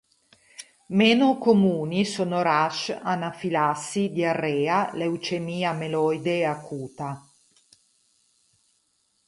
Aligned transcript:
Meno 0.97 1.37
comuni 1.37 2.05
sono 2.05 2.41
rash, 2.41 2.89
anafilassi, 3.03 4.11
diarrea, 4.11 4.89
leucemia 4.95 5.73
mieloide 5.73 6.43
acuta. 6.43 7.11